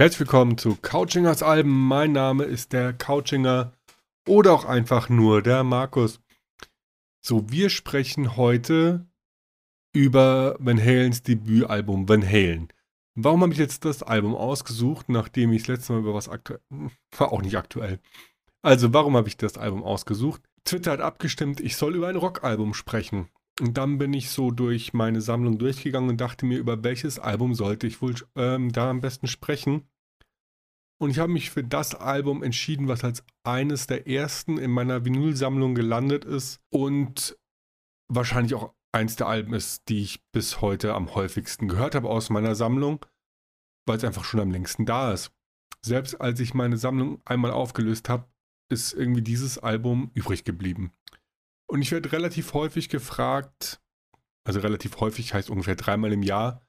Herzlich 0.00 0.20
willkommen 0.20 0.56
zu 0.56 0.76
Couchingers 0.76 1.42
Alben. 1.42 1.86
Mein 1.86 2.12
Name 2.12 2.44
ist 2.44 2.72
der 2.72 2.94
Couchinger 2.94 3.74
oder 4.26 4.54
auch 4.54 4.64
einfach 4.64 5.08
nur 5.10 5.42
der 5.42 5.62
Markus. 5.62 6.20
So, 7.20 7.50
wir 7.50 7.68
sprechen 7.68 8.36
heute 8.36 9.06
über 9.92 10.56
Van 10.58 10.82
Halens 10.82 11.22
Debütalbum 11.22 12.08
Van 12.08 12.26
Halen. 12.26 12.68
Warum 13.14 13.42
habe 13.42 13.52
ich 13.52 13.58
jetzt 13.58 13.84
das 13.84 14.02
Album 14.02 14.34
ausgesucht, 14.34 15.10
nachdem 15.10 15.52
ich 15.52 15.64
das 15.64 15.68
letzte 15.68 15.92
Mal 15.92 15.98
über 16.00 16.14
was 16.14 16.28
aktuell. 16.28 16.60
War 17.18 17.32
auch 17.32 17.42
nicht 17.42 17.58
aktuell. 17.58 18.00
Also, 18.62 18.94
warum 18.94 19.16
habe 19.16 19.28
ich 19.28 19.36
das 19.36 19.58
Album 19.58 19.82
ausgesucht? 19.82 20.42
Twitter 20.64 20.92
hat 20.92 21.00
abgestimmt, 21.00 21.60
ich 21.60 21.76
soll 21.76 21.94
über 21.94 22.08
ein 22.08 22.16
Rockalbum 22.16 22.74
sprechen. 22.74 23.28
Und 23.60 23.76
dann 23.76 23.98
bin 23.98 24.14
ich 24.14 24.30
so 24.30 24.50
durch 24.50 24.94
meine 24.94 25.20
Sammlung 25.20 25.58
durchgegangen 25.58 26.08
und 26.10 26.20
dachte 26.20 26.46
mir, 26.46 26.58
über 26.58 26.82
welches 26.82 27.18
Album 27.18 27.54
sollte 27.54 27.86
ich 27.86 28.00
wohl 28.00 28.14
ähm, 28.34 28.72
da 28.72 28.88
am 28.88 29.00
besten 29.00 29.26
sprechen. 29.26 29.86
Und 30.98 31.10
ich 31.10 31.18
habe 31.18 31.32
mich 31.32 31.50
für 31.50 31.64
das 31.64 31.94
Album 31.94 32.42
entschieden, 32.42 32.88
was 32.88 33.04
als 33.04 33.24
eines 33.42 33.86
der 33.86 34.06
ersten 34.06 34.58
in 34.58 34.70
meiner 34.70 35.04
Vinylsammlung 35.04 35.74
gelandet 35.74 36.24
ist 36.24 36.60
und 36.70 37.38
wahrscheinlich 38.08 38.54
auch 38.54 38.74
eins 38.92 39.16
der 39.16 39.26
Alben 39.26 39.54
ist, 39.54 39.88
die 39.88 40.02
ich 40.02 40.22
bis 40.32 40.60
heute 40.60 40.94
am 40.94 41.14
häufigsten 41.14 41.68
gehört 41.68 41.94
habe 41.94 42.08
aus 42.08 42.30
meiner 42.30 42.54
Sammlung, 42.54 43.04
weil 43.86 43.98
es 43.98 44.04
einfach 44.04 44.24
schon 44.24 44.40
am 44.40 44.50
längsten 44.50 44.84
da 44.86 45.12
ist. 45.12 45.32
Selbst 45.82 46.20
als 46.20 46.40
ich 46.40 46.54
meine 46.54 46.76
Sammlung 46.76 47.20
einmal 47.24 47.50
aufgelöst 47.50 48.08
habe, 48.08 48.26
ist 48.70 48.92
irgendwie 48.92 49.22
dieses 49.22 49.58
Album 49.58 50.10
übrig 50.14 50.44
geblieben. 50.44 50.92
Und 51.70 51.82
ich 51.82 51.92
werde 51.92 52.10
relativ 52.10 52.52
häufig 52.52 52.88
gefragt, 52.88 53.80
also 54.44 54.58
relativ 54.58 54.98
häufig 54.98 55.34
heißt 55.34 55.50
ungefähr 55.50 55.76
dreimal 55.76 56.12
im 56.12 56.24
Jahr, 56.24 56.66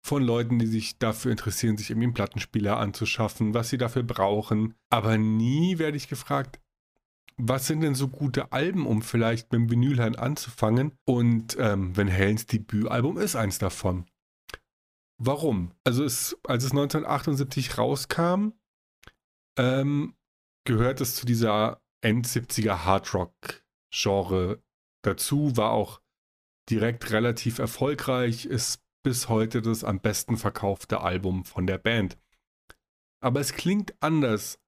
von 0.00 0.22
Leuten, 0.22 0.60
die 0.60 0.68
sich 0.68 0.96
dafür 1.00 1.32
interessieren, 1.32 1.76
sich 1.76 1.90
irgendwie 1.90 2.06
einen 2.06 2.14
Plattenspieler 2.14 2.76
anzuschaffen, 2.76 3.52
was 3.52 3.68
sie 3.68 3.78
dafür 3.78 4.04
brauchen. 4.04 4.74
Aber 4.90 5.18
nie 5.18 5.78
werde 5.78 5.96
ich 5.96 6.06
gefragt, 6.06 6.60
was 7.36 7.66
sind 7.66 7.80
denn 7.80 7.96
so 7.96 8.06
gute 8.06 8.52
Alben, 8.52 8.86
um 8.86 9.02
vielleicht 9.02 9.50
mit 9.50 9.60
dem 9.60 9.70
Vinylhand 9.70 10.20
anzufangen? 10.20 10.92
Und 11.04 11.56
ähm, 11.58 11.96
Van 11.96 12.12
Halens 12.12 12.46
Debütalbum 12.46 13.18
ist 13.18 13.34
eins 13.34 13.58
davon. 13.58 14.06
Warum? 15.20 15.72
Also 15.82 16.04
es, 16.04 16.38
als 16.44 16.62
es 16.62 16.70
1978 16.70 17.76
rauskam, 17.76 18.50
ähm, 19.58 20.14
gehört 20.64 21.00
es 21.00 21.16
zu 21.16 21.26
dieser 21.26 21.82
End-70er 22.02 22.84
Hardrock-Genre 23.92 24.62
dazu, 25.02 25.56
war 25.56 25.72
auch 25.72 26.00
direkt 26.70 27.10
relativ 27.12 27.58
erfolgreich, 27.58 28.46
ist 28.46 28.82
bis 29.02 29.28
heute 29.28 29.62
das 29.62 29.84
am 29.84 30.00
besten 30.00 30.36
verkaufte 30.36 31.00
Album 31.00 31.44
von 31.44 31.66
der 31.66 31.78
Band. 31.78 32.18
Aber 33.20 33.40
es 33.40 33.52
klingt 33.52 33.94
anders 34.00 34.60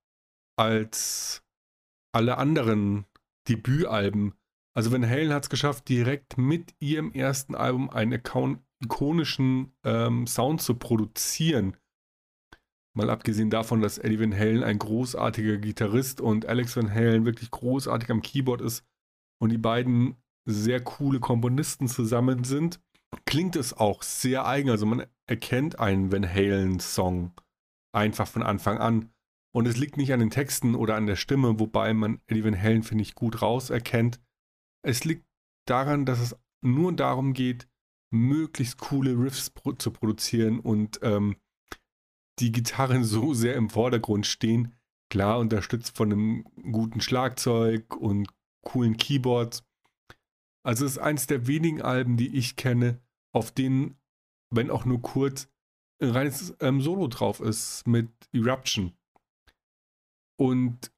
als 0.56 1.42
alle 2.12 2.38
anderen 2.38 3.06
Debütalben. 3.48 4.34
Also 4.74 4.92
Van 4.92 5.08
Halen 5.08 5.32
hat 5.32 5.44
es 5.44 5.50
geschafft, 5.50 5.88
direkt 5.88 6.38
mit 6.38 6.74
ihrem 6.80 7.12
ersten 7.12 7.54
Album 7.54 7.90
einen 7.90 8.12
ikonischen 8.82 9.72
ähm, 9.84 10.26
Sound 10.26 10.62
zu 10.62 10.76
produzieren. 10.76 11.76
Mal 12.96 13.10
abgesehen 13.10 13.50
davon, 13.50 13.82
dass 13.82 13.98
Eddie 13.98 14.20
Van 14.20 14.36
Halen 14.36 14.64
ein 14.64 14.78
großartiger 14.78 15.58
Gitarrist 15.58 16.20
und 16.20 16.46
Alex 16.46 16.76
Van 16.76 16.92
Halen 16.92 17.24
wirklich 17.24 17.50
großartig 17.50 18.10
am 18.10 18.22
Keyboard 18.22 18.60
ist 18.60 18.84
und 19.40 19.50
die 19.50 19.58
beiden 19.58 20.16
sehr 20.46 20.80
coole 20.80 21.20
Komponisten 21.20 21.88
zusammen 21.88 22.44
sind, 22.44 22.80
klingt 23.24 23.56
es 23.56 23.72
auch 23.72 24.02
sehr 24.02 24.46
eigen. 24.46 24.70
Also 24.70 24.86
man 24.86 25.06
erkennt 25.26 25.78
einen 25.78 26.12
Van 26.12 26.28
Halen-Song 26.28 27.32
einfach 27.92 28.28
von 28.28 28.42
Anfang 28.42 28.78
an. 28.78 29.10
Und 29.52 29.66
es 29.66 29.76
liegt 29.76 29.96
nicht 29.96 30.12
an 30.12 30.20
den 30.20 30.30
Texten 30.30 30.74
oder 30.74 30.94
an 30.94 31.06
der 31.06 31.16
Stimme, 31.16 31.58
wobei 31.58 31.92
man 31.92 32.20
Eddie 32.26 32.44
Van 32.44 32.60
Halen, 32.60 32.82
finde 32.82 33.02
ich, 33.02 33.14
gut 33.14 33.42
rauserkennt. 33.42 34.20
Es 34.86 35.04
liegt 35.04 35.24
daran, 35.66 36.06
dass 36.06 36.20
es 36.20 36.36
nur 36.62 36.92
darum 36.92 37.32
geht, 37.32 37.68
möglichst 38.12 38.78
coole 38.78 39.12
Riffs 39.18 39.50
pro 39.50 39.72
zu 39.72 39.90
produzieren 39.90 40.60
und 40.60 41.00
ähm, 41.02 41.36
die 42.38 42.52
Gitarren 42.52 43.04
so 43.04 43.34
sehr 43.34 43.54
im 43.54 43.70
Vordergrund 43.70 44.26
stehen. 44.26 44.74
Klar, 45.12 45.40
unterstützt 45.40 45.96
von 45.96 46.12
einem 46.12 46.44
guten 46.70 47.00
Schlagzeug 47.00 47.96
und 47.96 48.28
coolen 48.62 48.96
Keyboards. 48.96 49.64
Also 50.64 50.84
es 50.84 50.92
ist 50.92 50.98
eines 50.98 51.26
der 51.26 51.46
wenigen 51.46 51.82
Alben, 51.82 52.16
die 52.16 52.36
ich 52.36 52.56
kenne, 52.56 53.00
auf 53.34 53.50
denen, 53.50 53.98
wenn 54.50 54.70
auch 54.70 54.84
nur 54.84 55.00
kurz, 55.00 55.48
ein 56.02 56.10
reines 56.10 56.56
ähm, 56.60 56.80
Solo 56.80 57.08
drauf 57.08 57.40
ist 57.40 57.86
mit 57.86 58.10
Eruption. 58.32 58.92
Und 60.38 60.92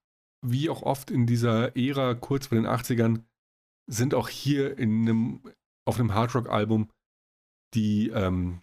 wie 0.45 0.71
auch 0.71 0.83
oft 0.83 1.11
in 1.11 1.27
dieser 1.27 1.77
Ära, 1.77 2.15
kurz 2.15 2.47
vor 2.47 2.57
den 2.57 2.67
80ern, 2.67 3.25
sind 3.91 4.15
auch 4.15 4.29
hier 4.29 4.79
in 4.79 5.03
einem, 5.03 5.43
auf 5.85 5.99
einem 5.99 6.15
Hardrock-Album 6.15 6.89
die 7.75 8.11
ähm, 8.11 8.63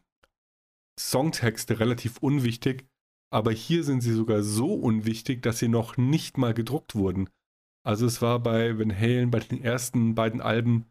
Songtexte 0.99 1.79
relativ 1.79 2.17
unwichtig, 2.17 2.87
aber 3.31 3.51
hier 3.51 3.83
sind 3.83 4.01
sie 4.01 4.13
sogar 4.13 4.43
so 4.43 4.73
unwichtig, 4.73 5.41
dass 5.41 5.59
sie 5.59 5.67
noch 5.67 5.97
nicht 5.97 6.37
mal 6.37 6.53
gedruckt 6.53 6.95
wurden. 6.95 7.29
Also 7.85 8.05
es 8.05 8.21
war 8.21 8.39
bei 8.39 8.77
Van 8.77 8.95
Halen 8.95 9.31
bei 9.31 9.39
den 9.39 9.63
ersten 9.63 10.15
beiden 10.15 10.41
Alben 10.41 10.85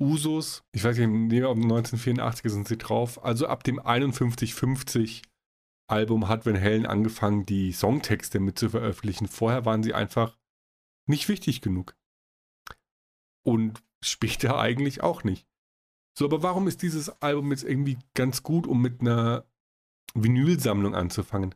Usos, 0.00 0.64
ich 0.72 0.82
weiß 0.82 0.98
nicht, 0.98 1.08
um 1.08 1.62
1984 1.62 2.50
sind 2.50 2.66
sie 2.66 2.78
drauf. 2.78 3.24
Also 3.24 3.46
ab 3.46 3.62
dem 3.62 3.76
5150 3.76 5.22
Album 5.88 6.28
hat 6.28 6.44
Van 6.44 6.60
Halen 6.60 6.86
angefangen, 6.86 7.46
die 7.46 7.72
Songtexte 7.72 8.40
mit 8.40 8.58
zu 8.58 8.70
veröffentlichen. 8.70 9.28
Vorher 9.28 9.64
waren 9.64 9.82
sie 9.82 9.94
einfach 9.94 10.36
nicht 11.06 11.28
wichtig 11.28 11.60
genug. 11.60 11.96
Und 13.44 13.82
später 14.02 14.58
eigentlich 14.60 15.02
auch 15.02 15.22
nicht. 15.22 15.46
So, 16.18 16.24
aber 16.26 16.42
warum 16.42 16.68
ist 16.68 16.82
dieses 16.82 17.22
Album 17.22 17.50
jetzt 17.52 17.64
irgendwie 17.64 17.98
ganz 18.14 18.42
gut, 18.42 18.66
um 18.66 18.82
mit 18.82 19.00
einer 19.00 19.46
Vinylsammlung 20.14 20.94
anzufangen? 20.94 21.54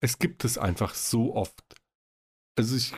Es 0.00 0.18
gibt 0.18 0.44
es 0.44 0.58
einfach 0.58 0.94
so 0.94 1.34
oft. 1.34 1.74
Also 2.56 2.76
ich 2.76 2.94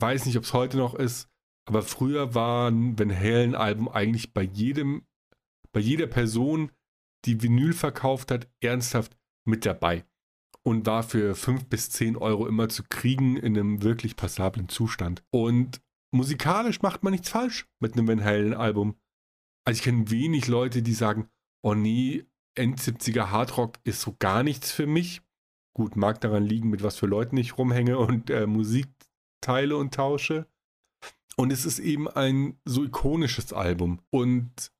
weiß 0.00 0.26
nicht, 0.26 0.36
ob 0.36 0.44
es 0.44 0.52
heute 0.52 0.76
noch 0.76 0.94
ist, 0.94 1.28
aber 1.68 1.82
früher 1.82 2.34
waren 2.34 2.98
Van 2.98 3.14
Halen-Alben 3.14 3.88
eigentlich 3.88 4.32
bei 4.32 4.42
jedem, 4.42 5.06
bei 5.72 5.80
jeder 5.80 6.06
Person, 6.06 6.70
die 7.24 7.42
Vinyl 7.42 7.72
verkauft 7.72 8.30
hat, 8.30 8.48
ernsthaft 8.60 9.16
mit 9.44 9.66
dabei. 9.66 10.04
Und 10.62 10.86
war 10.86 11.02
für 11.02 11.34
5 11.34 11.66
bis 11.66 11.90
10 11.90 12.16
Euro 12.16 12.46
immer 12.46 12.68
zu 12.68 12.82
kriegen 12.84 13.36
in 13.36 13.56
einem 13.56 13.82
wirklich 13.82 14.16
passablen 14.16 14.68
Zustand. 14.68 15.24
Und 15.30 15.80
musikalisch 16.12 16.82
macht 16.82 17.02
man 17.02 17.12
nichts 17.12 17.28
falsch 17.28 17.68
mit 17.80 17.92
einem 17.92 18.08
Van 18.08 18.24
Halen-Album. 18.24 18.96
Also 19.64 19.78
ich 19.78 19.84
kenne 19.84 20.10
wenig 20.10 20.48
Leute, 20.48 20.82
die 20.82 20.94
sagen, 20.94 21.28
oh 21.62 21.74
nee, 21.74 22.26
End-70er 22.56 23.30
Hardrock 23.30 23.78
ist 23.84 24.00
so 24.00 24.16
gar 24.18 24.42
nichts 24.42 24.72
für 24.72 24.86
mich. 24.86 25.22
Gut, 25.74 25.94
mag 25.94 26.20
daran 26.20 26.44
liegen, 26.44 26.70
mit 26.70 26.82
was 26.82 26.96
für 26.96 27.06
Leuten 27.06 27.36
ich 27.36 27.58
rumhänge 27.58 27.98
und 27.98 28.30
äh, 28.30 28.46
Musik 28.46 28.88
teile 29.46 29.76
und 29.76 29.94
tausche. 29.94 30.46
Und 31.36 31.52
es 31.52 31.64
ist 31.64 31.78
eben 31.78 32.08
ein 32.08 32.58
so 32.64 32.84
ikonisches 32.84 33.52
Album. 33.52 34.00
Und 34.10 34.72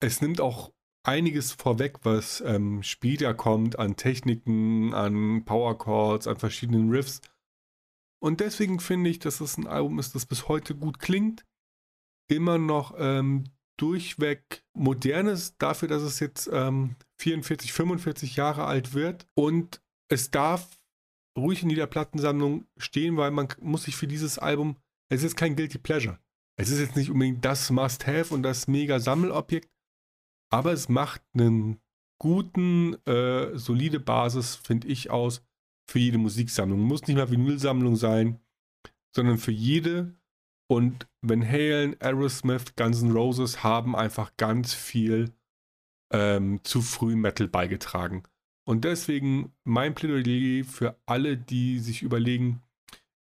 es 0.00 0.20
nimmt 0.20 0.40
auch 0.40 0.72
einiges 1.04 1.52
vorweg, 1.52 1.98
was 2.04 2.40
ähm, 2.40 2.82
später 2.82 3.34
kommt 3.34 3.78
an 3.78 3.96
Techniken, 3.96 4.94
an 4.94 5.44
Power 5.44 5.76
Chords, 5.76 6.26
an 6.26 6.36
verschiedenen 6.38 6.90
Riffs. 6.90 7.20
Und 8.22 8.40
deswegen 8.40 8.78
finde 8.80 9.10
ich, 9.10 9.18
dass 9.18 9.40
es 9.40 9.58
ein 9.58 9.66
Album 9.66 9.98
ist, 9.98 10.14
das 10.14 10.26
bis 10.26 10.48
heute 10.48 10.74
gut 10.74 10.98
klingt. 10.98 11.44
Immer 12.28 12.56
noch 12.56 12.94
ähm, 12.96 13.44
durchweg 13.76 14.64
modernes, 14.74 15.58
dafür, 15.58 15.88
dass 15.88 16.02
es 16.02 16.20
jetzt 16.20 16.48
ähm, 16.52 16.94
44, 17.18 17.72
45 17.72 18.36
Jahre 18.36 18.64
alt 18.64 18.94
wird. 18.94 19.26
Und 19.34 19.82
es 20.08 20.30
darf 20.30 20.78
ruhig 21.36 21.62
in 21.62 21.70
jeder 21.70 21.86
Plattensammlung 21.86 22.66
stehen, 22.76 23.16
weil 23.16 23.30
man 23.30 23.48
muss 23.60 23.84
sich 23.84 23.96
für 23.96 24.06
dieses 24.06 24.38
Album 24.38 24.76
es 25.12 25.22
ist 25.22 25.36
kein 25.36 25.56
Guilty 25.56 25.76
Pleasure. 25.76 26.18
Es 26.58 26.70
ist 26.70 26.80
jetzt 26.80 26.96
nicht 26.96 27.10
unbedingt 27.10 27.44
das 27.44 27.70
Must-Have 27.70 28.32
und 28.32 28.42
das 28.42 28.66
mega 28.66 28.98
Sammelobjekt, 28.98 29.70
aber 30.50 30.72
es 30.72 30.88
macht 30.88 31.20
einen 31.34 31.82
guten, 32.18 32.94
äh, 33.06 33.54
solide 33.58 34.00
Basis, 34.00 34.56
finde 34.56 34.88
ich, 34.88 35.10
aus 35.10 35.42
für 35.90 35.98
jede 35.98 36.16
Musiksammlung. 36.16 36.80
Muss 36.80 37.06
nicht 37.06 37.16
mal 37.16 37.30
Vinylsammlung 37.30 37.96
sein, 37.96 38.40
sondern 39.14 39.36
für 39.36 39.52
jede. 39.52 40.14
Und 40.70 41.06
Van 41.20 41.46
Halen, 41.46 42.00
Aerosmith, 42.00 42.74
Guns 42.76 43.02
N' 43.02 43.12
Roses 43.12 43.62
haben 43.62 43.94
einfach 43.94 44.36
ganz 44.38 44.72
viel 44.72 45.34
ähm, 46.10 46.60
zu 46.64 46.80
früh 46.80 47.16
Metal 47.16 47.48
beigetragen. 47.48 48.22
Und 48.64 48.84
deswegen 48.84 49.52
mein 49.64 49.94
Plädoyer 49.94 50.64
für 50.64 50.96
alle, 51.06 51.36
die 51.36 51.78
sich 51.78 52.02
überlegen, 52.02 52.62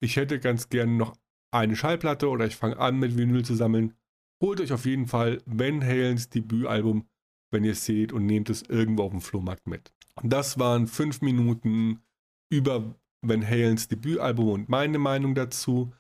ich 0.01 0.17
hätte 0.17 0.39
ganz 0.39 0.69
gerne 0.69 0.93
noch 0.93 1.17
eine 1.51 1.77
Schallplatte 1.77 2.29
oder 2.29 2.47
ich 2.47 2.57
fange 2.57 2.79
an 2.79 2.99
mit 2.99 3.17
Vinyl 3.17 3.45
zu 3.45 3.55
sammeln. 3.55 3.95
holt 4.43 4.61
euch 4.61 4.73
auf 4.73 4.87
jeden 4.87 5.07
Fall 5.07 5.43
Van 5.45 5.83
Halens 5.83 6.31
Debütalbum, 6.31 7.07
wenn 7.51 7.65
ihr 7.65 7.73
es 7.73 7.85
seht, 7.85 8.13
und 8.13 8.27
nehmt 8.27 8.49
es 8.49 8.63
irgendwo 8.63 9.03
auf 9.03 9.11
dem 9.11 9.21
Flohmarkt 9.21 9.67
mit. 9.67 9.93
Das 10.23 10.59
waren 10.59 10.87
fünf 10.87 11.21
Minuten 11.21 12.03
über 12.51 12.95
Van 13.23 13.47
Halens 13.47 13.89
Debütalbum 13.89 14.49
und 14.49 14.69
meine 14.69 14.99
Meinung 14.99 15.35
dazu. 15.35 15.93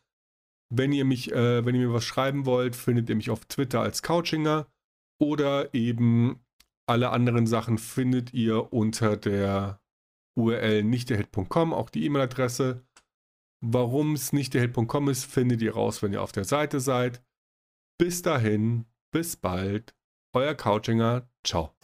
Wenn 0.72 0.92
ihr 0.92 1.04
mich, 1.04 1.32
äh, 1.32 1.64
wenn 1.64 1.74
ihr 1.74 1.88
mir 1.88 1.94
was 1.94 2.04
schreiben 2.04 2.46
wollt, 2.46 2.76
findet 2.76 3.08
ihr 3.08 3.16
mich 3.16 3.30
auf 3.30 3.44
Twitter 3.46 3.80
als 3.80 4.02
Couchinger 4.02 4.66
oder 5.18 5.74
eben 5.74 6.40
alle 6.90 7.10
anderen 7.10 7.46
Sachen 7.46 7.78
findet 7.78 8.34
ihr 8.34 8.72
unter 8.72 9.16
der 9.16 9.80
URL 10.36 10.82
nichtderhit.com, 10.82 11.72
auch 11.72 11.88
die 11.88 12.04
E-Mail-Adresse. 12.04 12.84
Warum 13.62 14.14
es 14.14 14.32
nichtderhit.com 14.32 15.08
ist, 15.08 15.24
findet 15.24 15.62
ihr 15.62 15.74
raus, 15.74 16.02
wenn 16.02 16.12
ihr 16.12 16.22
auf 16.22 16.32
der 16.32 16.44
Seite 16.44 16.80
seid. 16.80 17.22
Bis 17.98 18.22
dahin, 18.22 18.86
bis 19.12 19.36
bald, 19.36 19.94
euer 20.34 20.54
Couchinger, 20.54 21.28
ciao. 21.44 21.74